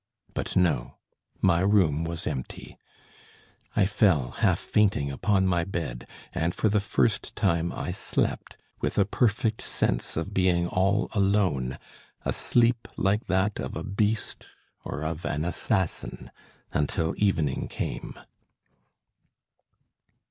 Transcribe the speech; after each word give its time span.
But 0.33 0.55
no, 0.55 0.95
my 1.43 1.59
room 1.59 2.03
was 2.03 2.25
empty. 2.25 2.75
I 3.75 3.85
fell 3.85 4.31
half 4.31 4.57
fainting 4.57 5.11
upon 5.11 5.45
my 5.45 5.63
bed, 5.63 6.07
and 6.33 6.55
for 6.55 6.69
the 6.69 6.79
first 6.79 7.35
time 7.35 7.71
I 7.71 7.91
slept, 7.91 8.57
with 8.79 8.97
a 8.97 9.05
perfect 9.05 9.61
sense 9.61 10.17
of 10.17 10.33
being 10.33 10.65
all 10.67 11.09
alone, 11.13 11.77
a 12.25 12.33
sleep 12.33 12.87
like 12.97 13.27
that 13.27 13.59
of 13.59 13.75
a 13.75 13.83
beast 13.83 14.47
or 14.83 15.03
of 15.03 15.23
an 15.23 15.45
assassin, 15.45 16.31
until 16.73 17.13
evening 17.19 17.67
came." 17.67 18.19